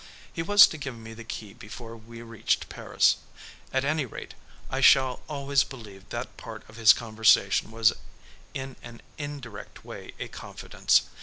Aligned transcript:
He 0.33 0.41
was 0.41 0.65
to 0.65 0.79
give 0.79 0.97
me 0.97 1.13
the 1.13 1.23
key 1.23 1.53
before 1.53 1.95
we 1.95 2.23
reached 2.23 2.69
Paris. 2.69 3.17
At 3.71 3.85
any 3.85 4.03
rate 4.07 4.33
I 4.71 4.81
shall 4.81 5.21
always 5.29 5.63
believe 5.63 6.09
that 6.09 6.37
part 6.37 6.67
of 6.67 6.77
his 6.77 6.91
conversation 6.91 7.69
was 7.69 7.93
in 8.55 8.77
an 8.81 9.03
indirect 9.19 9.85
way 9.85 10.13
a 10.19 10.27
confidence. 10.27 11.03